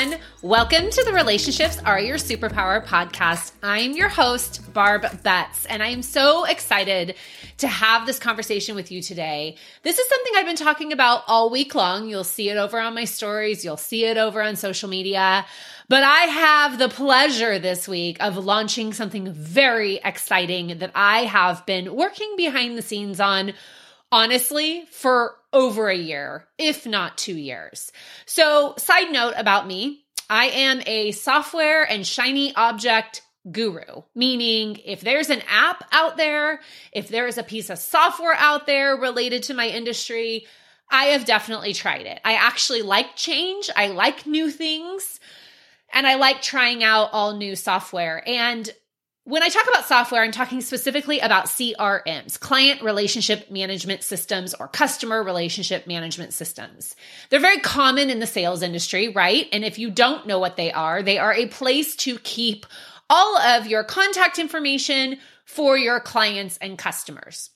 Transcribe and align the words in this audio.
everyone. 0.00 0.20
Welcome 0.42 0.90
to 0.90 1.04
the 1.04 1.12
Relationships 1.12 1.78
Are 1.84 2.00
Your 2.00 2.16
Superpower 2.16 2.84
podcast. 2.84 3.52
I'm 3.62 3.92
your 3.92 4.08
host, 4.08 4.72
Barb 4.72 5.22
Betts, 5.22 5.66
and 5.66 5.82
I 5.82 5.88
am 5.88 6.02
so 6.02 6.44
excited 6.44 7.16
to 7.58 7.68
have 7.68 8.06
this 8.06 8.18
conversation 8.18 8.74
with 8.74 8.90
you 8.90 9.02
today. 9.02 9.56
This 9.82 9.98
is 9.98 10.08
something 10.08 10.32
I've 10.36 10.46
been 10.46 10.56
talking 10.56 10.92
about 10.92 11.24
all 11.26 11.50
week 11.50 11.74
long. 11.74 12.08
You'll 12.08 12.24
see 12.24 12.48
it 12.48 12.56
over 12.56 12.80
on 12.80 12.94
my 12.94 13.04
stories, 13.04 13.64
you'll 13.64 13.76
see 13.76 14.06
it 14.06 14.16
over 14.16 14.42
on 14.42 14.56
social 14.56 14.88
media. 14.88 15.44
But 15.88 16.04
I 16.04 16.20
have 16.20 16.78
the 16.78 16.88
pleasure 16.88 17.58
this 17.58 17.86
week 17.86 18.16
of 18.20 18.38
launching 18.38 18.92
something 18.94 19.30
very 19.32 20.00
exciting 20.04 20.78
that 20.78 20.92
I 20.94 21.24
have 21.24 21.66
been 21.66 21.94
working 21.94 22.34
behind 22.36 22.78
the 22.78 22.82
scenes 22.82 23.20
on 23.20 23.52
honestly 24.12 24.84
for 24.90 25.36
over 25.52 25.88
a 25.88 25.96
year, 25.96 26.46
if 26.58 26.86
not 26.86 27.18
two 27.18 27.36
years. 27.36 27.92
So, 28.26 28.74
side 28.78 29.10
note 29.12 29.34
about 29.36 29.66
me 29.66 30.04
I 30.28 30.46
am 30.46 30.80
a 30.86 31.10
software 31.10 31.82
and 31.82 32.06
shiny 32.06 32.54
object 32.54 33.22
guru, 33.50 34.02
meaning 34.14 34.78
if 34.84 35.00
there's 35.00 35.30
an 35.30 35.42
app 35.48 35.84
out 35.92 36.16
there, 36.16 36.60
if 36.92 37.08
there 37.08 37.26
is 37.26 37.38
a 37.38 37.42
piece 37.42 37.70
of 37.70 37.78
software 37.78 38.34
out 38.34 38.66
there 38.66 38.96
related 38.96 39.44
to 39.44 39.54
my 39.54 39.66
industry, 39.66 40.46
I 40.90 41.06
have 41.06 41.24
definitely 41.24 41.72
tried 41.72 42.06
it. 42.06 42.20
I 42.24 42.34
actually 42.34 42.82
like 42.82 43.16
change, 43.16 43.70
I 43.74 43.88
like 43.88 44.26
new 44.26 44.50
things, 44.50 45.20
and 45.92 46.06
I 46.06 46.16
like 46.16 46.42
trying 46.42 46.84
out 46.84 47.10
all 47.12 47.36
new 47.36 47.56
software. 47.56 48.22
And 48.28 48.68
when 49.30 49.44
I 49.44 49.48
talk 49.48 49.68
about 49.68 49.86
software, 49.86 50.22
I'm 50.22 50.32
talking 50.32 50.60
specifically 50.60 51.20
about 51.20 51.46
CRMs, 51.46 52.38
client 52.40 52.82
relationship 52.82 53.48
management 53.48 54.02
systems 54.02 54.54
or 54.54 54.66
customer 54.66 55.22
relationship 55.22 55.86
management 55.86 56.32
systems. 56.32 56.96
They're 57.28 57.38
very 57.38 57.60
common 57.60 58.10
in 58.10 58.18
the 58.18 58.26
sales 58.26 58.60
industry, 58.60 59.08
right? 59.08 59.46
And 59.52 59.64
if 59.64 59.78
you 59.78 59.88
don't 59.88 60.26
know 60.26 60.40
what 60.40 60.56
they 60.56 60.72
are, 60.72 61.04
they 61.04 61.18
are 61.18 61.32
a 61.32 61.46
place 61.46 61.94
to 61.96 62.18
keep 62.18 62.66
all 63.08 63.38
of 63.38 63.68
your 63.68 63.84
contact 63.84 64.40
information 64.40 65.18
for 65.44 65.78
your 65.78 66.00
clients 66.00 66.58
and 66.58 66.76
customers. 66.76 67.50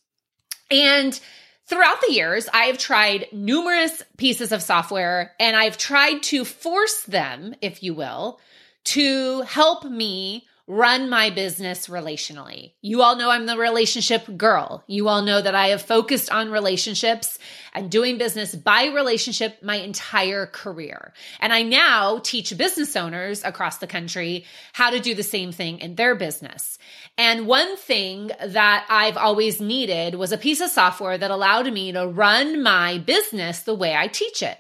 And 0.70 1.18
throughout 1.66 2.00
the 2.06 2.12
years, 2.12 2.48
I 2.54 2.66
have 2.66 2.78
tried 2.78 3.26
numerous 3.32 4.00
pieces 4.16 4.52
of 4.52 4.62
software 4.62 5.32
and 5.40 5.56
I've 5.56 5.76
tried 5.76 6.22
to 6.24 6.44
force 6.44 7.02
them, 7.02 7.56
if 7.60 7.82
you 7.82 7.94
will, 7.94 8.38
to 8.84 9.40
help 9.42 9.84
me 9.84 10.46
run 10.66 11.10
my 11.10 11.28
business 11.28 11.88
relationally. 11.88 12.72
You 12.80 13.02
all 13.02 13.16
know 13.16 13.30
I'm 13.30 13.44
the 13.44 13.58
relationship 13.58 14.24
girl. 14.38 14.82
You 14.86 15.08
all 15.08 15.20
know 15.20 15.42
that 15.42 15.54
I 15.54 15.68
have 15.68 15.82
focused 15.82 16.32
on 16.32 16.50
relationships 16.50 17.38
and 17.74 17.90
doing 17.90 18.16
business 18.16 18.54
by 18.54 18.86
relationship 18.86 19.62
my 19.62 19.76
entire 19.76 20.46
career. 20.46 21.12
And 21.38 21.52
I 21.52 21.62
now 21.62 22.18
teach 22.22 22.56
business 22.56 22.96
owners 22.96 23.44
across 23.44 23.76
the 23.76 23.86
country 23.86 24.46
how 24.72 24.88
to 24.88 25.00
do 25.00 25.14
the 25.14 25.22
same 25.22 25.52
thing 25.52 25.80
in 25.80 25.96
their 25.96 26.14
business. 26.14 26.78
And 27.18 27.46
one 27.46 27.76
thing 27.76 28.30
that 28.42 28.86
I've 28.88 29.18
always 29.18 29.60
needed 29.60 30.14
was 30.14 30.32
a 30.32 30.38
piece 30.38 30.62
of 30.62 30.70
software 30.70 31.18
that 31.18 31.30
allowed 31.30 31.70
me 31.70 31.92
to 31.92 32.06
run 32.06 32.62
my 32.62 32.96
business 32.98 33.60
the 33.60 33.74
way 33.74 33.94
I 33.94 34.08
teach 34.08 34.42
it. 34.42 34.58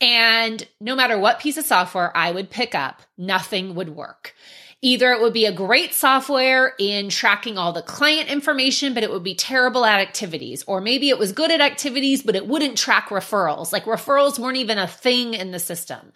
And 0.00 0.66
no 0.80 0.94
matter 0.94 1.18
what 1.18 1.40
piece 1.40 1.56
of 1.56 1.64
software 1.64 2.16
I 2.16 2.30
would 2.30 2.50
pick 2.50 2.74
up, 2.74 3.02
nothing 3.18 3.74
would 3.74 3.88
work. 3.88 4.34
Either 4.84 5.12
it 5.12 5.20
would 5.20 5.32
be 5.32 5.46
a 5.46 5.52
great 5.52 5.94
software 5.94 6.74
in 6.78 7.08
tracking 7.08 7.56
all 7.56 7.72
the 7.72 7.82
client 7.82 8.28
information, 8.28 8.94
but 8.94 9.04
it 9.04 9.10
would 9.10 9.22
be 9.22 9.34
terrible 9.34 9.84
at 9.84 10.00
activities. 10.00 10.64
Or 10.66 10.80
maybe 10.80 11.08
it 11.08 11.18
was 11.18 11.32
good 11.32 11.52
at 11.52 11.60
activities, 11.60 12.22
but 12.22 12.34
it 12.34 12.48
wouldn't 12.48 12.76
track 12.76 13.08
referrals. 13.08 13.72
Like 13.72 13.84
referrals 13.84 14.40
weren't 14.40 14.56
even 14.56 14.78
a 14.78 14.88
thing 14.88 15.34
in 15.34 15.52
the 15.52 15.60
system. 15.60 16.12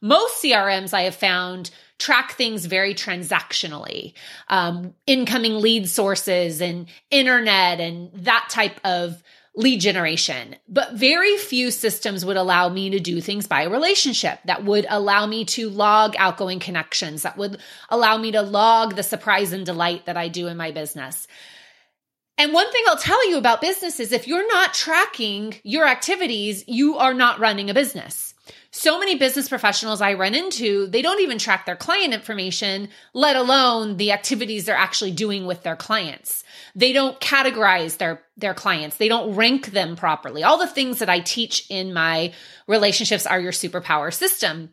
Most 0.00 0.42
CRMs 0.42 0.92
I 0.92 1.02
have 1.02 1.14
found 1.14 1.70
track 1.98 2.32
things 2.32 2.66
very 2.66 2.94
transactionally, 2.94 4.14
um, 4.48 4.94
incoming 5.06 5.60
lead 5.60 5.88
sources 5.88 6.60
and 6.60 6.86
internet 7.10 7.80
and 7.80 8.10
that 8.14 8.48
type 8.50 8.80
of 8.84 9.22
lead 9.58 9.80
generation. 9.80 10.54
But 10.68 10.94
very 10.94 11.36
few 11.36 11.72
systems 11.72 12.24
would 12.24 12.36
allow 12.36 12.68
me 12.68 12.90
to 12.90 13.00
do 13.00 13.20
things 13.20 13.48
by 13.48 13.64
relationship 13.64 14.38
that 14.44 14.64
would 14.64 14.86
allow 14.88 15.26
me 15.26 15.44
to 15.46 15.68
log 15.68 16.14
outgoing 16.16 16.60
connections, 16.60 17.22
that 17.22 17.36
would 17.36 17.58
allow 17.90 18.16
me 18.16 18.30
to 18.32 18.40
log 18.40 18.94
the 18.94 19.02
surprise 19.02 19.52
and 19.52 19.66
delight 19.66 20.06
that 20.06 20.16
I 20.16 20.28
do 20.28 20.46
in 20.46 20.56
my 20.56 20.70
business. 20.70 21.26
And 22.38 22.52
one 22.52 22.70
thing 22.70 22.84
I'll 22.86 22.96
tell 22.96 23.28
you 23.28 23.36
about 23.36 23.60
business 23.60 23.98
is 23.98 24.12
if 24.12 24.28
you're 24.28 24.46
not 24.46 24.72
tracking 24.72 25.56
your 25.64 25.88
activities, 25.88 26.62
you 26.68 26.96
are 26.96 27.12
not 27.12 27.40
running 27.40 27.68
a 27.68 27.74
business. 27.74 28.32
So 28.70 29.00
many 29.00 29.16
business 29.16 29.48
professionals 29.48 30.00
I 30.00 30.14
run 30.14 30.36
into, 30.36 30.86
they 30.86 31.02
don't 31.02 31.20
even 31.20 31.38
track 31.38 31.66
their 31.66 31.74
client 31.74 32.14
information, 32.14 32.90
let 33.12 33.34
alone 33.34 33.96
the 33.96 34.12
activities 34.12 34.66
they're 34.66 34.76
actually 34.76 35.10
doing 35.10 35.46
with 35.46 35.64
their 35.64 35.74
clients. 35.74 36.44
They 36.76 36.92
don't 36.92 37.18
categorize 37.18 37.96
their, 37.96 38.22
their 38.36 38.54
clients. 38.54 38.98
They 38.98 39.08
don't 39.08 39.34
rank 39.34 39.72
them 39.72 39.96
properly. 39.96 40.44
All 40.44 40.58
the 40.58 40.68
things 40.68 41.00
that 41.00 41.08
I 41.08 41.18
teach 41.18 41.66
in 41.70 41.92
my 41.92 42.32
relationships 42.68 43.26
are 43.26 43.40
your 43.40 43.52
superpower 43.52 44.14
system. 44.14 44.70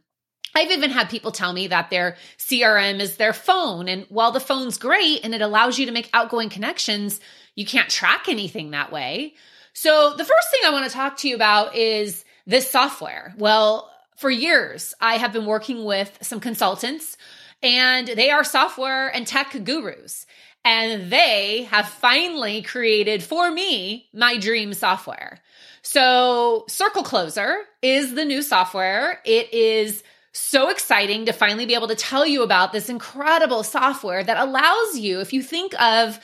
I've 0.56 0.72
even 0.72 0.90
had 0.90 1.10
people 1.10 1.32
tell 1.32 1.52
me 1.52 1.68
that 1.68 1.90
their 1.90 2.16
CRM 2.38 3.02
is 3.02 3.18
their 3.18 3.34
phone. 3.34 3.90
And 3.90 4.06
while 4.08 4.32
the 4.32 4.40
phone's 4.40 4.78
great 4.78 5.26
and 5.26 5.36
it 5.36 5.42
allows 5.42 5.78
you 5.78 5.86
to 5.86 5.92
make 5.92 6.10
outgoing 6.14 6.50
connections, 6.50 7.20
you 7.56 7.66
can't 7.66 7.90
track 7.90 8.30
anything 8.30 8.72
that 8.72 8.92
way. 8.92 9.34
So 9.74 10.14
the 10.16 10.24
first 10.24 10.52
thing 10.52 10.62
I 10.66 10.72
want 10.72 10.90
to 10.90 10.96
talk 10.96 11.18
to 11.18 11.28
you 11.28 11.36
about 11.36 11.76
is 11.76 12.24
this 12.48 12.72
software? 12.72 13.34
Well, 13.38 13.92
for 14.16 14.30
years, 14.30 14.94
I 15.02 15.18
have 15.18 15.34
been 15.34 15.46
working 15.46 15.84
with 15.84 16.18
some 16.22 16.40
consultants, 16.40 17.18
and 17.62 18.08
they 18.08 18.32
are 18.32 18.46
software 18.46 19.10
and 19.10 19.28
tech 19.28 19.52
gurus. 19.66 20.26
And 20.64 21.12
they 21.12 21.64
have 21.70 21.88
finally 21.88 22.62
created 22.62 23.22
for 23.22 23.52
me 23.52 24.08
my 24.14 24.38
dream 24.38 24.74
software. 24.74 25.40
So, 25.84 26.66
Circle 26.68 27.04
Closer 27.04 27.58
is 27.84 28.16
the 28.16 28.26
new 28.26 28.42
software. 28.42 29.22
It 29.26 29.54
is 29.54 30.04
so 30.36 30.70
exciting 30.70 31.26
to 31.26 31.32
finally 31.32 31.66
be 31.66 31.76
able 31.76 31.88
to 31.88 31.96
tell 31.96 32.26
you 32.26 32.44
about 32.44 32.74
this 32.74 32.90
incredible 32.90 33.64
software 33.64 34.24
that 34.24 34.38
allows 34.38 34.98
you, 34.98 35.20
if 35.22 35.32
you 35.32 35.42
think 35.42 35.80
of 35.82 36.20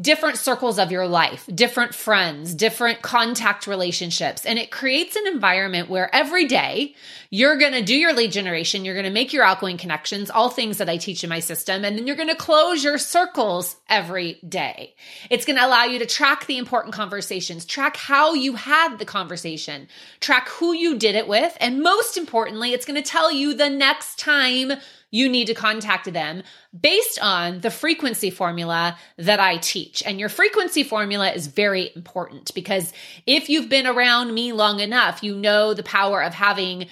different 0.00 0.38
circles 0.38 0.80
of 0.80 0.90
your 0.90 1.06
life, 1.06 1.48
different 1.54 1.94
friends, 1.94 2.52
different 2.52 3.00
contact 3.00 3.68
relationships. 3.68 4.44
And 4.44 4.58
it 4.58 4.72
creates 4.72 5.14
an 5.14 5.28
environment 5.28 5.88
where 5.88 6.12
every 6.12 6.46
day 6.46 6.96
you're 7.30 7.56
going 7.58 7.74
to 7.74 7.82
do 7.82 7.94
your 7.94 8.12
lead 8.12 8.32
generation, 8.32 8.84
you're 8.84 8.94
going 8.94 9.04
to 9.04 9.10
make 9.10 9.32
your 9.32 9.44
outgoing 9.44 9.76
connections, 9.76 10.30
all 10.30 10.50
things 10.50 10.78
that 10.78 10.88
I 10.88 10.96
teach 10.96 11.22
in 11.22 11.30
my 11.30 11.38
system, 11.38 11.84
and 11.84 11.96
then 11.96 12.08
you're 12.08 12.16
going 12.16 12.28
to 12.28 12.34
close 12.34 12.82
your 12.82 12.98
circles 12.98 13.76
every 13.88 14.40
day. 14.48 14.96
It's 15.30 15.44
going 15.44 15.58
to 15.58 15.66
allow 15.66 15.84
you 15.84 16.00
to 16.00 16.06
track 16.06 16.46
the 16.46 16.58
important 16.58 16.92
conversations, 16.92 17.64
track 17.64 17.96
how 17.96 18.34
you 18.34 18.54
had 18.54 18.98
the 18.98 19.04
conversation, 19.04 19.86
track 20.18 20.48
who 20.48 20.72
you 20.72 20.98
did 20.98 21.14
it 21.14 21.28
with, 21.28 21.56
and 21.60 21.82
most 21.82 22.16
importantly, 22.16 22.72
it's 22.72 22.86
going 22.86 23.00
to 23.00 23.08
tell 23.08 23.30
you 23.30 23.54
the 23.54 23.70
next 23.70 24.18
time 24.18 24.72
you 25.14 25.28
need 25.28 25.46
to 25.46 25.54
contact 25.54 26.12
them 26.12 26.42
based 26.78 27.20
on 27.22 27.60
the 27.60 27.70
frequency 27.70 28.30
formula 28.30 28.98
that 29.16 29.38
I 29.38 29.58
teach. 29.58 30.02
And 30.04 30.18
your 30.18 30.28
frequency 30.28 30.82
formula 30.82 31.30
is 31.30 31.46
very 31.46 31.92
important 31.94 32.52
because 32.52 32.92
if 33.24 33.48
you've 33.48 33.68
been 33.68 33.86
around 33.86 34.34
me 34.34 34.50
long 34.50 34.80
enough, 34.80 35.22
you 35.22 35.36
know 35.36 35.72
the 35.72 35.84
power 35.84 36.20
of 36.20 36.34
having 36.34 36.88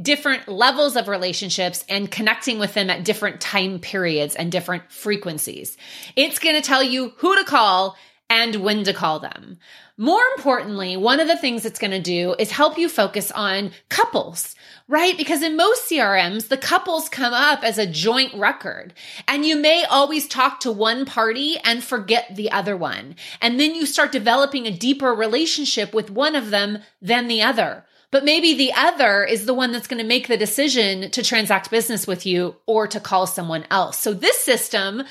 different 0.00 0.48
levels 0.48 0.96
of 0.96 1.06
relationships 1.06 1.84
and 1.86 2.10
connecting 2.10 2.58
with 2.58 2.72
them 2.72 2.88
at 2.88 3.04
different 3.04 3.42
time 3.42 3.78
periods 3.78 4.34
and 4.34 4.50
different 4.50 4.90
frequencies. 4.90 5.76
It's 6.16 6.38
going 6.38 6.56
to 6.56 6.62
tell 6.62 6.82
you 6.82 7.12
who 7.18 7.36
to 7.36 7.44
call 7.44 7.98
and 8.36 8.56
when 8.56 8.84
to 8.84 8.92
call 8.92 9.18
them. 9.18 9.58
More 9.96 10.20
importantly, 10.36 10.94
one 10.94 11.20
of 11.20 11.28
the 11.28 11.38
things 11.38 11.64
it's 11.64 11.78
going 11.78 11.92
to 11.92 12.00
do 12.00 12.34
is 12.38 12.50
help 12.50 12.76
you 12.76 12.86
focus 12.86 13.30
on 13.30 13.70
couples, 13.88 14.54
right? 14.88 15.16
Because 15.16 15.42
in 15.42 15.56
most 15.56 15.88
CRMs, 15.88 16.48
the 16.48 16.58
couples 16.58 17.08
come 17.08 17.32
up 17.32 17.64
as 17.64 17.78
a 17.78 17.86
joint 17.86 18.34
record 18.34 18.92
and 19.26 19.46
you 19.46 19.56
may 19.56 19.84
always 19.84 20.28
talk 20.28 20.60
to 20.60 20.70
one 20.70 21.06
party 21.06 21.56
and 21.64 21.82
forget 21.82 22.36
the 22.36 22.52
other 22.52 22.76
one. 22.76 23.16
And 23.40 23.58
then 23.58 23.74
you 23.74 23.86
start 23.86 24.12
developing 24.12 24.66
a 24.66 24.76
deeper 24.76 25.14
relationship 25.14 25.94
with 25.94 26.10
one 26.10 26.36
of 26.36 26.50
them 26.50 26.80
than 27.00 27.28
the 27.28 27.40
other. 27.40 27.86
But 28.10 28.24
maybe 28.24 28.54
the 28.54 28.72
other 28.74 29.24
is 29.24 29.46
the 29.46 29.54
one 29.54 29.72
that's 29.72 29.88
going 29.88 30.02
to 30.02 30.06
make 30.06 30.28
the 30.28 30.36
decision 30.36 31.10
to 31.12 31.22
transact 31.22 31.70
business 31.70 32.06
with 32.06 32.26
you 32.26 32.56
or 32.66 32.86
to 32.86 33.00
call 33.00 33.26
someone 33.26 33.64
else. 33.70 33.98
So 33.98 34.12
this 34.12 34.38
system 34.38 35.04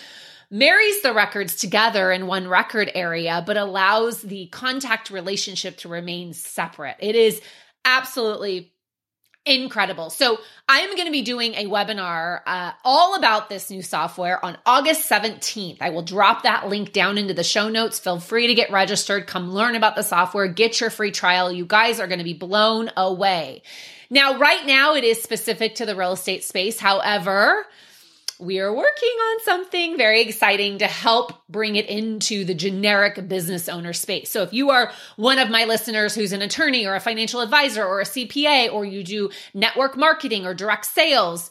marries 0.49 1.01
the 1.01 1.13
records 1.13 1.55
together 1.55 2.11
in 2.11 2.27
one 2.27 2.47
record 2.47 2.91
area, 2.93 3.43
but 3.45 3.57
allows 3.57 4.21
the 4.21 4.47
contact 4.47 5.09
relationship 5.09 5.77
to 5.77 5.89
remain 5.89 6.33
separate. 6.33 6.97
It 6.99 7.15
is 7.15 7.41
absolutely 7.83 8.71
incredible. 9.45 10.09
So 10.09 10.39
I'm 10.67 10.95
going 10.95 11.05
to 11.05 11.11
be 11.11 11.21
doing 11.21 11.53
a 11.53 11.65
webinar 11.65 12.41
uh, 12.47 12.71
all 12.83 13.15
about 13.15 13.47
this 13.47 13.69
new 13.69 13.83
software 13.83 14.43
on 14.43 14.57
August 14.65 15.09
17th. 15.09 15.77
I 15.81 15.91
will 15.91 16.01
drop 16.01 16.43
that 16.43 16.67
link 16.67 16.91
down 16.91 17.17
into 17.17 17.33
the 17.33 17.43
show 17.43 17.69
notes. 17.69 17.99
Feel 17.99 18.19
free 18.19 18.47
to 18.47 18.55
get 18.55 18.71
registered. 18.71 19.27
Come 19.27 19.51
learn 19.51 19.75
about 19.75 19.95
the 19.95 20.01
software. 20.01 20.47
Get 20.47 20.81
your 20.81 20.89
free 20.89 21.11
trial. 21.11 21.51
You 21.51 21.65
guys 21.65 21.99
are 21.99 22.07
going 22.07 22.19
to 22.19 22.25
be 22.25 22.33
blown 22.33 22.89
away. 22.97 23.61
Now, 24.09 24.39
right 24.39 24.65
now, 24.65 24.95
it 24.95 25.03
is 25.03 25.21
specific 25.21 25.75
to 25.75 25.85
the 25.85 25.95
real 25.95 26.13
estate 26.13 26.43
space. 26.43 26.79
However, 26.79 27.65
we 28.39 28.59
are 28.59 28.73
working 28.73 29.09
on 29.09 29.43
something 29.43 29.97
very 29.97 30.21
exciting 30.21 30.79
to 30.79 30.87
help 30.87 31.33
bring 31.47 31.75
it 31.75 31.87
into 31.87 32.43
the 32.43 32.53
generic 32.53 33.27
business 33.27 33.69
owner 33.69 33.93
space. 33.93 34.29
So 34.29 34.43
if 34.43 34.53
you 34.53 34.71
are 34.71 34.91
one 35.15 35.39
of 35.39 35.49
my 35.49 35.65
listeners 35.65 36.15
who's 36.15 36.33
an 36.33 36.41
attorney 36.41 36.85
or 36.85 36.95
a 36.95 36.99
financial 36.99 37.41
advisor 37.41 37.85
or 37.85 38.01
a 38.01 38.05
CPA, 38.05 38.71
or 38.71 38.85
you 38.85 39.03
do 39.03 39.29
network 39.53 39.97
marketing 39.97 40.45
or 40.45 40.53
direct 40.53 40.85
sales, 40.85 41.49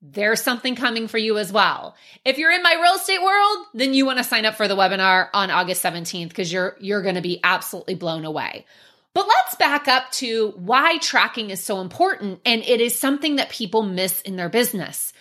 there's 0.00 0.42
something 0.42 0.74
coming 0.74 1.06
for 1.06 1.18
you 1.18 1.38
as 1.38 1.52
well. 1.52 1.94
If 2.24 2.38
you're 2.38 2.50
in 2.50 2.62
my 2.62 2.74
real 2.80 2.94
estate 2.94 3.22
world, 3.22 3.66
then 3.74 3.94
you 3.94 4.04
want 4.04 4.18
to 4.18 4.24
sign 4.24 4.44
up 4.44 4.56
for 4.56 4.66
the 4.66 4.76
webinar 4.76 5.28
on 5.32 5.50
August 5.50 5.82
17th 5.82 6.28
because 6.28 6.52
you're 6.52 6.76
you're 6.80 7.02
going 7.02 7.14
to 7.14 7.20
be 7.20 7.40
absolutely 7.44 7.94
blown 7.94 8.24
away. 8.24 8.66
But 9.14 9.28
let's 9.28 9.54
back 9.56 9.88
up 9.88 10.10
to 10.12 10.52
why 10.56 10.98
tracking 10.98 11.50
is 11.50 11.62
so 11.62 11.80
important 11.80 12.40
and 12.46 12.62
it 12.62 12.80
is 12.80 12.98
something 12.98 13.36
that 13.36 13.50
people 13.50 13.82
miss 13.82 14.22
in 14.22 14.36
their 14.36 14.48
business. 14.48 15.12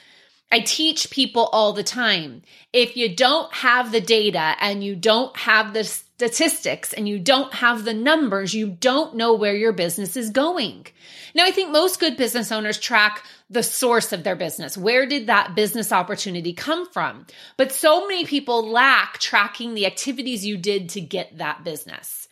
I 0.51 0.59
teach 0.59 1.09
people 1.09 1.49
all 1.53 1.71
the 1.71 1.83
time. 1.83 2.41
If 2.73 2.97
you 2.97 3.15
don't 3.15 3.53
have 3.53 3.91
the 3.91 4.01
data 4.01 4.55
and 4.59 4.83
you 4.83 4.95
don't 4.95 5.35
have 5.37 5.73
the 5.73 5.85
statistics 5.85 6.91
and 6.91 7.07
you 7.07 7.19
don't 7.19 7.53
have 7.53 7.85
the 7.85 7.93
numbers, 7.93 8.53
you 8.53 8.67
don't 8.67 9.15
know 9.15 9.33
where 9.33 9.55
your 9.55 9.71
business 9.71 10.17
is 10.17 10.29
going. 10.29 10.87
Now, 11.33 11.45
I 11.45 11.51
think 11.51 11.71
most 11.71 12.01
good 12.01 12.17
business 12.17 12.51
owners 12.51 12.77
track 12.77 13.23
the 13.49 13.63
source 13.63 14.11
of 14.11 14.23
their 14.23 14.35
business. 14.35 14.77
Where 14.77 15.05
did 15.05 15.27
that 15.27 15.55
business 15.55 15.93
opportunity 15.93 16.51
come 16.51 16.85
from? 16.85 17.25
But 17.55 17.71
so 17.71 18.05
many 18.07 18.25
people 18.25 18.69
lack 18.69 19.19
tracking 19.19 19.73
the 19.73 19.85
activities 19.85 20.45
you 20.45 20.57
did 20.57 20.89
to 20.89 21.01
get 21.01 21.37
that 21.37 21.63
business. 21.63 22.27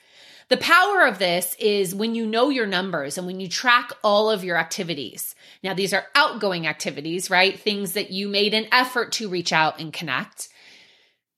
The 0.49 0.57
power 0.57 1.05
of 1.05 1.19
this 1.19 1.55
is 1.59 1.93
when 1.93 2.15
you 2.15 2.25
know 2.25 2.49
your 2.49 2.65
numbers 2.65 3.17
and 3.17 3.27
when 3.27 3.39
you 3.39 3.47
track 3.47 3.91
all 4.03 4.31
of 4.31 4.43
your 4.43 4.57
activities. 4.57 5.35
Now, 5.61 5.73
these 5.73 5.93
are 5.93 6.05
outgoing 6.15 6.67
activities, 6.67 7.29
right? 7.29 7.59
Things 7.59 7.93
that 7.93 8.11
you 8.11 8.29
made 8.29 8.53
an 8.53 8.67
effort 8.71 9.11
to 9.13 9.29
reach 9.29 9.51
out 9.51 9.79
and 9.79 9.91
connect. 9.91 10.47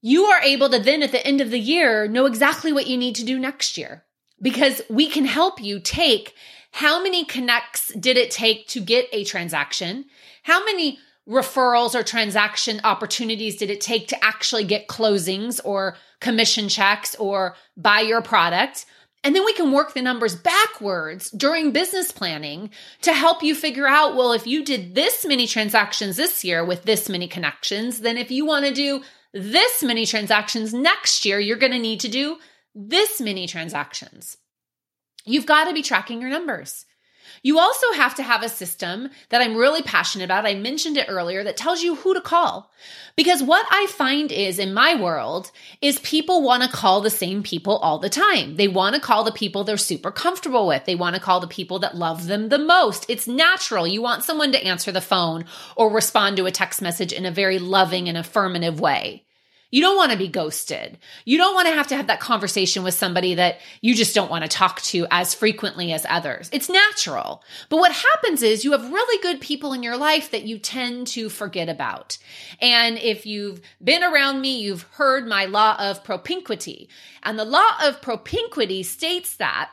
You 0.01 0.25
are 0.25 0.41
able 0.41 0.69
to 0.69 0.79
then 0.79 1.03
at 1.03 1.11
the 1.11 1.25
end 1.25 1.41
of 1.41 1.51
the 1.51 1.59
year 1.59 2.07
know 2.07 2.25
exactly 2.25 2.71
what 2.71 2.87
you 2.87 2.97
need 2.97 3.15
to 3.15 3.25
do 3.25 3.39
next 3.39 3.77
year 3.77 4.03
because 4.41 4.81
we 4.89 5.07
can 5.07 5.25
help 5.25 5.61
you 5.61 5.79
take 5.79 6.33
how 6.71 7.03
many 7.03 7.25
connects 7.25 7.93
did 7.93 8.17
it 8.17 8.31
take 8.31 8.67
to 8.69 8.79
get 8.79 9.07
a 9.11 9.23
transaction? 9.23 10.05
How 10.43 10.63
many 10.63 10.99
referrals 11.27 11.93
or 11.93 12.03
transaction 12.03 12.81
opportunities 12.83 13.57
did 13.57 13.69
it 13.69 13.81
take 13.81 14.07
to 14.07 14.23
actually 14.23 14.63
get 14.63 14.87
closings 14.87 15.59
or 15.63 15.97
commission 16.19 16.69
checks 16.69 17.13
or 17.15 17.55
buy 17.77 17.99
your 17.99 18.21
product? 18.21 18.85
And 19.23 19.35
then 19.35 19.45
we 19.45 19.53
can 19.53 19.71
work 19.71 19.93
the 19.93 20.01
numbers 20.01 20.35
backwards 20.35 21.29
during 21.31 21.71
business 21.71 22.11
planning 22.11 22.71
to 23.01 23.13
help 23.13 23.43
you 23.43 23.53
figure 23.53 23.87
out 23.87 24.15
well, 24.15 24.31
if 24.31 24.47
you 24.47 24.63
did 24.65 24.95
this 24.95 25.25
many 25.25 25.45
transactions 25.45 26.17
this 26.17 26.43
year 26.43 26.65
with 26.65 26.83
this 26.83 27.07
many 27.07 27.27
connections, 27.27 28.01
then 28.01 28.17
if 28.17 28.31
you 28.31 28.45
want 28.45 28.65
to 28.65 28.73
do 28.73 29.03
this 29.33 29.83
many 29.83 30.05
transactions 30.05 30.73
next 30.73 31.23
year, 31.23 31.39
you're 31.39 31.57
going 31.57 31.71
to 31.71 31.79
need 31.79 31.99
to 32.01 32.07
do 32.07 32.37
this 32.73 33.21
many 33.21 33.47
transactions. 33.47 34.37
You've 35.25 35.45
got 35.45 35.65
to 35.65 35.73
be 35.73 35.83
tracking 35.83 36.21
your 36.21 36.29
numbers. 36.29 36.85
You 37.43 37.59
also 37.59 37.91
have 37.93 38.15
to 38.15 38.23
have 38.23 38.43
a 38.43 38.49
system 38.49 39.09
that 39.29 39.41
I'm 39.41 39.55
really 39.55 39.81
passionate 39.81 40.25
about. 40.25 40.45
I 40.45 40.55
mentioned 40.55 40.97
it 40.97 41.07
earlier 41.09 41.43
that 41.43 41.57
tells 41.57 41.81
you 41.81 41.95
who 41.95 42.13
to 42.13 42.21
call. 42.21 42.71
Because 43.15 43.43
what 43.43 43.65
I 43.69 43.87
find 43.87 44.31
is 44.31 44.59
in 44.59 44.73
my 44.73 44.95
world 44.95 45.51
is 45.81 45.99
people 45.99 46.43
want 46.43 46.63
to 46.63 46.69
call 46.69 47.01
the 47.01 47.09
same 47.09 47.43
people 47.43 47.77
all 47.77 47.99
the 47.99 48.09
time. 48.09 48.55
They 48.55 48.67
want 48.67 48.95
to 48.95 49.01
call 49.01 49.23
the 49.23 49.31
people 49.31 49.63
they're 49.63 49.77
super 49.77 50.11
comfortable 50.11 50.67
with. 50.67 50.85
They 50.85 50.95
want 50.95 51.15
to 51.15 51.21
call 51.21 51.39
the 51.39 51.47
people 51.47 51.79
that 51.79 51.95
love 51.95 52.27
them 52.27 52.49
the 52.49 52.57
most. 52.57 53.05
It's 53.09 53.27
natural. 53.27 53.87
You 53.87 54.01
want 54.01 54.23
someone 54.23 54.51
to 54.51 54.63
answer 54.63 54.91
the 54.91 55.01
phone 55.01 55.45
or 55.75 55.91
respond 55.91 56.37
to 56.37 56.45
a 56.45 56.51
text 56.51 56.81
message 56.81 57.11
in 57.11 57.25
a 57.25 57.31
very 57.31 57.59
loving 57.59 58.07
and 58.07 58.17
affirmative 58.17 58.79
way. 58.79 59.25
You 59.71 59.81
don't 59.81 59.95
want 59.95 60.11
to 60.11 60.17
be 60.17 60.27
ghosted. 60.27 60.97
You 61.25 61.37
don't 61.37 61.55
want 61.55 61.67
to 61.67 61.73
have 61.73 61.87
to 61.87 61.95
have 61.95 62.07
that 62.07 62.19
conversation 62.19 62.83
with 62.83 62.93
somebody 62.93 63.35
that 63.35 63.59
you 63.81 63.95
just 63.95 64.13
don't 64.13 64.29
want 64.29 64.43
to 64.43 64.49
talk 64.49 64.81
to 64.83 65.07
as 65.09 65.33
frequently 65.33 65.93
as 65.93 66.05
others. 66.09 66.49
It's 66.51 66.69
natural. 66.69 67.43
But 67.69 67.77
what 67.77 67.91
happens 67.91 68.43
is 68.43 68.63
you 68.63 68.73
have 68.73 68.91
really 68.91 69.21
good 69.21 69.41
people 69.41 69.73
in 69.73 69.81
your 69.81 69.97
life 69.97 70.31
that 70.31 70.43
you 70.43 70.59
tend 70.59 71.07
to 71.07 71.29
forget 71.29 71.69
about. 71.69 72.17
And 72.59 72.97
if 72.97 73.25
you've 73.25 73.61
been 73.83 74.03
around 74.03 74.41
me, 74.41 74.59
you've 74.59 74.83
heard 74.93 75.25
my 75.25 75.45
law 75.45 75.75
of 75.79 76.03
propinquity. 76.03 76.89
And 77.23 77.39
the 77.39 77.45
law 77.45 77.69
of 77.81 78.01
propinquity 78.01 78.83
states 78.83 79.37
that 79.37 79.71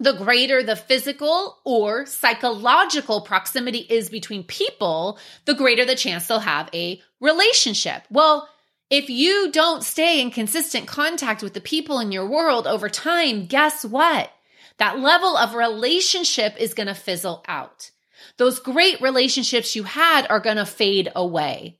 the 0.00 0.12
greater 0.12 0.62
the 0.62 0.76
physical 0.76 1.58
or 1.64 2.06
psychological 2.06 3.20
proximity 3.20 3.80
is 3.80 4.08
between 4.08 4.44
people, 4.44 5.18
the 5.44 5.54
greater 5.54 5.84
the 5.84 5.96
chance 5.96 6.26
they'll 6.26 6.38
have 6.38 6.70
a 6.72 7.02
relationship. 7.20 8.04
Well, 8.10 8.48
if 8.90 9.10
you 9.10 9.50
don't 9.52 9.84
stay 9.84 10.20
in 10.20 10.30
consistent 10.30 10.86
contact 10.86 11.42
with 11.42 11.54
the 11.54 11.60
people 11.60 12.00
in 12.00 12.12
your 12.12 12.26
world 12.26 12.66
over 12.66 12.88
time, 12.88 13.46
guess 13.46 13.84
what? 13.84 14.30
That 14.78 14.98
level 14.98 15.36
of 15.36 15.54
relationship 15.54 16.56
is 16.58 16.74
going 16.74 16.86
to 16.86 16.94
fizzle 16.94 17.44
out. 17.46 17.90
Those 18.38 18.60
great 18.60 19.00
relationships 19.00 19.76
you 19.76 19.82
had 19.82 20.26
are 20.30 20.40
going 20.40 20.56
to 20.56 20.66
fade 20.66 21.10
away. 21.14 21.78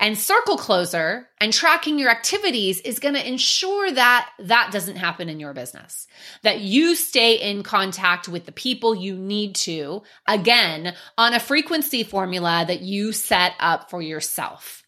And 0.00 0.16
circle 0.16 0.56
closer 0.56 1.28
and 1.40 1.52
tracking 1.52 1.98
your 1.98 2.10
activities 2.10 2.80
is 2.80 3.00
going 3.00 3.14
to 3.14 3.28
ensure 3.28 3.90
that 3.90 4.30
that 4.38 4.70
doesn't 4.72 4.96
happen 4.96 5.28
in 5.28 5.40
your 5.40 5.52
business. 5.52 6.06
That 6.42 6.60
you 6.60 6.94
stay 6.94 7.34
in 7.34 7.64
contact 7.64 8.28
with 8.28 8.46
the 8.46 8.52
people 8.52 8.94
you 8.94 9.16
need 9.16 9.56
to, 9.56 10.02
again, 10.26 10.94
on 11.16 11.34
a 11.34 11.40
frequency 11.40 12.04
formula 12.04 12.64
that 12.66 12.80
you 12.80 13.12
set 13.12 13.54
up 13.58 13.90
for 13.90 14.00
yourself. 14.00 14.84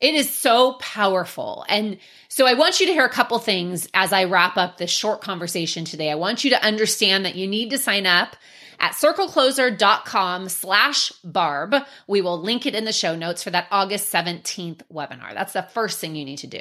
It 0.00 0.14
is 0.14 0.30
so 0.30 0.74
powerful. 0.74 1.64
And 1.68 1.98
so 2.28 2.46
I 2.46 2.54
want 2.54 2.78
you 2.78 2.86
to 2.86 2.92
hear 2.92 3.04
a 3.04 3.10
couple 3.10 3.38
things 3.38 3.88
as 3.94 4.12
I 4.12 4.24
wrap 4.24 4.56
up 4.56 4.76
this 4.76 4.90
short 4.90 5.20
conversation 5.20 5.84
today. 5.84 6.10
I 6.10 6.14
want 6.14 6.44
you 6.44 6.50
to 6.50 6.64
understand 6.64 7.24
that 7.24 7.34
you 7.34 7.48
need 7.48 7.70
to 7.70 7.78
sign 7.78 8.06
up 8.06 8.36
at 8.80 8.92
circlecloser.com 8.92 10.48
slash 10.48 11.12
barb. 11.24 11.74
We 12.06 12.20
will 12.20 12.40
link 12.40 12.66
it 12.66 12.74
in 12.74 12.84
the 12.84 12.92
show 12.92 13.16
notes 13.16 13.42
for 13.42 13.50
that 13.50 13.68
August 13.70 14.12
17th 14.12 14.82
webinar. 14.92 15.34
That's 15.34 15.52
the 15.52 15.62
first 15.62 15.98
thing 15.98 16.14
you 16.14 16.24
need 16.24 16.38
to 16.38 16.46
do. 16.46 16.60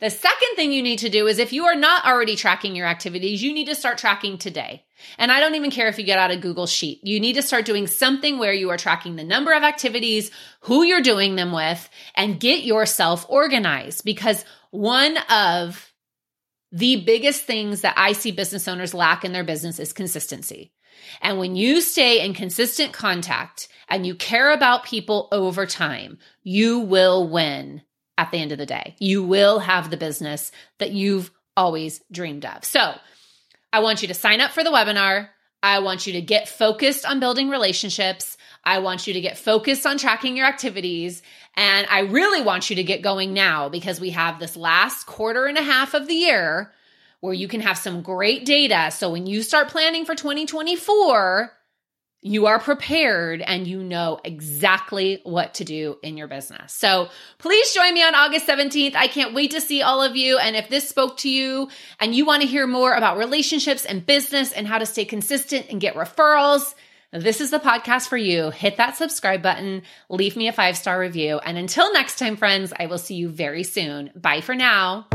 The 0.00 0.10
second 0.10 0.56
thing 0.56 0.72
you 0.72 0.82
need 0.82 0.98
to 1.00 1.08
do 1.08 1.26
is 1.26 1.38
if 1.38 1.52
you 1.52 1.64
are 1.64 1.74
not 1.76 2.04
already 2.04 2.36
tracking 2.36 2.76
your 2.76 2.86
activities, 2.86 3.42
you 3.42 3.52
need 3.52 3.66
to 3.66 3.74
start 3.74 3.98
tracking 3.98 4.38
today. 4.38 4.84
And 5.18 5.30
I 5.30 5.40
don't 5.40 5.54
even 5.54 5.70
care 5.70 5.88
if 5.88 5.98
you 5.98 6.04
get 6.04 6.18
out 6.18 6.30
a 6.30 6.36
Google 6.36 6.66
Sheet. 6.66 7.00
You 7.02 7.20
need 7.20 7.34
to 7.34 7.42
start 7.42 7.64
doing 7.64 7.86
something 7.86 8.38
where 8.38 8.54
you 8.54 8.70
are 8.70 8.78
tracking 8.78 9.16
the 9.16 9.24
number 9.24 9.52
of 9.52 9.62
activities, 9.62 10.30
who 10.60 10.82
you're 10.82 11.02
doing 11.02 11.36
them 11.36 11.52
with, 11.52 11.88
and 12.14 12.40
get 12.40 12.64
yourself 12.64 13.26
organized 13.28 14.04
because 14.04 14.44
one 14.70 15.18
of 15.30 15.92
the 16.72 16.96
biggest 17.04 17.44
things 17.44 17.82
that 17.82 17.94
I 17.96 18.12
see 18.12 18.32
business 18.32 18.68
owners 18.68 18.94
lack 18.94 19.24
in 19.24 19.32
their 19.32 19.44
business 19.44 19.78
is 19.78 19.92
consistency. 19.92 20.72
And 21.20 21.38
when 21.38 21.56
you 21.56 21.80
stay 21.80 22.24
in 22.24 22.34
consistent 22.34 22.92
contact 22.92 23.68
and 23.88 24.06
you 24.06 24.14
care 24.14 24.52
about 24.52 24.84
people 24.84 25.28
over 25.32 25.66
time, 25.66 26.18
you 26.42 26.80
will 26.80 27.28
win 27.28 27.82
at 28.18 28.30
the 28.30 28.38
end 28.38 28.52
of 28.52 28.58
the 28.58 28.66
day. 28.66 28.96
You 28.98 29.22
will 29.22 29.58
have 29.58 29.90
the 29.90 29.96
business 29.96 30.52
that 30.78 30.92
you've 30.92 31.30
always 31.56 32.00
dreamed 32.10 32.44
of. 32.44 32.64
So 32.64 32.94
I 33.72 33.80
want 33.80 34.02
you 34.02 34.08
to 34.08 34.14
sign 34.14 34.40
up 34.40 34.52
for 34.52 34.64
the 34.64 34.70
webinar. 34.70 35.28
I 35.62 35.80
want 35.80 36.06
you 36.06 36.14
to 36.14 36.20
get 36.20 36.48
focused 36.48 37.04
on 37.04 37.20
building 37.20 37.48
relationships. 37.48 38.36
I 38.64 38.78
want 38.78 39.06
you 39.06 39.14
to 39.14 39.20
get 39.20 39.38
focused 39.38 39.86
on 39.86 39.98
tracking 39.98 40.36
your 40.36 40.46
activities. 40.46 41.22
And 41.54 41.86
I 41.90 42.00
really 42.00 42.42
want 42.42 42.70
you 42.70 42.76
to 42.76 42.84
get 42.84 43.02
going 43.02 43.32
now 43.32 43.68
because 43.68 44.00
we 44.00 44.10
have 44.10 44.38
this 44.38 44.56
last 44.56 45.06
quarter 45.06 45.46
and 45.46 45.56
a 45.56 45.62
half 45.62 45.94
of 45.94 46.06
the 46.06 46.14
year 46.14 46.72
where 47.26 47.34
you 47.34 47.48
can 47.48 47.60
have 47.60 47.76
some 47.76 48.02
great 48.02 48.46
data. 48.46 48.90
So 48.92 49.10
when 49.10 49.26
you 49.26 49.42
start 49.42 49.68
planning 49.68 50.06
for 50.06 50.14
2024, 50.14 51.52
you 52.22 52.46
are 52.46 52.58
prepared 52.58 53.42
and 53.42 53.66
you 53.66 53.82
know 53.82 54.20
exactly 54.24 55.20
what 55.24 55.54
to 55.54 55.64
do 55.64 55.98
in 56.02 56.16
your 56.16 56.28
business. 56.28 56.72
So 56.72 57.08
please 57.38 57.74
join 57.74 57.92
me 57.94 58.02
on 58.02 58.14
August 58.14 58.46
17th. 58.46 58.94
I 58.94 59.08
can't 59.08 59.34
wait 59.34 59.50
to 59.50 59.60
see 59.60 59.82
all 59.82 60.02
of 60.02 60.16
you. 60.16 60.38
And 60.38 60.56
if 60.56 60.68
this 60.68 60.88
spoke 60.88 61.18
to 61.18 61.28
you 61.28 61.68
and 62.00 62.14
you 62.14 62.24
want 62.24 62.42
to 62.42 62.48
hear 62.48 62.66
more 62.66 62.94
about 62.94 63.18
relationships 63.18 63.84
and 63.84 64.06
business 64.06 64.52
and 64.52 64.66
how 64.66 64.78
to 64.78 64.86
stay 64.86 65.04
consistent 65.04 65.66
and 65.68 65.80
get 65.80 65.94
referrals, 65.94 66.74
this 67.12 67.40
is 67.40 67.50
the 67.50 67.58
podcast 67.58 68.08
for 68.08 68.16
you. 68.16 68.50
Hit 68.50 68.76
that 68.76 68.96
subscribe 68.96 69.42
button, 69.42 69.82
leave 70.08 70.36
me 70.36 70.48
a 70.48 70.52
five 70.52 70.76
star 70.76 70.98
review. 70.98 71.38
And 71.38 71.58
until 71.58 71.92
next 71.92 72.18
time, 72.18 72.36
friends, 72.36 72.72
I 72.78 72.86
will 72.86 72.98
see 72.98 73.14
you 73.14 73.28
very 73.28 73.64
soon. 73.64 74.10
Bye 74.14 74.40
for 74.40 74.54
now. 74.54 75.06